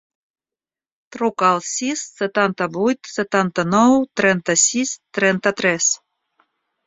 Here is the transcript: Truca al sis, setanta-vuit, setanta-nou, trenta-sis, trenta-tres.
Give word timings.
Truca 1.15 1.49
al 1.55 1.59
sis, 1.71 2.05
setanta-vuit, 2.21 3.11
setanta-nou, 3.17 3.93
trenta-sis, 4.21 4.95
trenta-tres. 5.19 5.91